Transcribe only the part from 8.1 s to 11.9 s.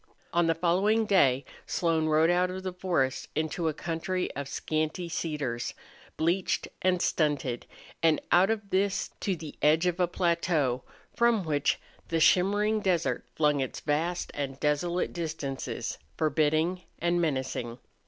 out of this to the edge of a plateau, from which